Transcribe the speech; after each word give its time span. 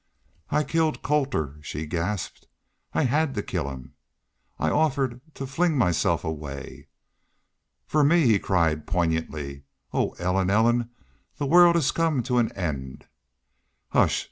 "I 0.49 0.63
killed 0.63 1.03
Colter," 1.03 1.59
she 1.61 1.85
gasped. 1.85 2.47
"I 2.91 3.03
HAD 3.03 3.35
to 3.35 3.43
kill 3.43 3.69
him!... 3.69 3.93
I 4.57 4.71
offered 4.71 5.21
to 5.35 5.45
fling 5.45 5.77
myself 5.77 6.23
away...." 6.23 6.87
"For 7.85 8.03
me!" 8.03 8.25
he 8.25 8.39
cried, 8.39 8.87
poignantly. 8.87 9.65
"Oh, 9.93 10.15
Ellen! 10.17 10.49
Ellen! 10.49 10.89
the 11.37 11.45
world 11.45 11.75
has 11.75 11.91
come 11.91 12.23
to 12.23 12.39
an 12.39 12.51
end!... 12.53 13.05
Hush! 13.89 14.19